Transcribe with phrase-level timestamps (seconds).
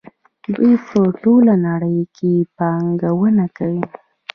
[0.55, 3.83] دوی په ټوله نړۍ کې پانګونه کوي.